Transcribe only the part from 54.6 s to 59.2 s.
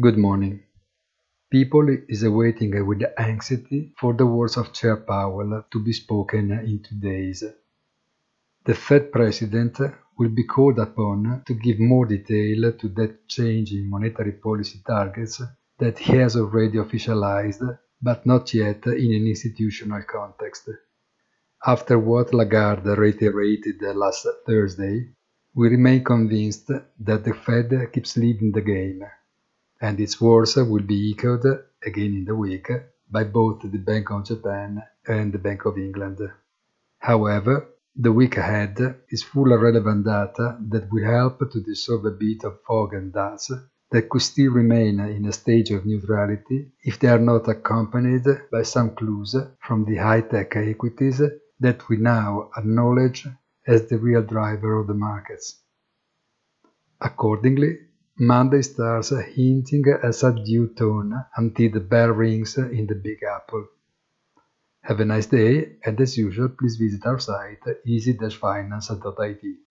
of the markets. Accordingly, Monday starts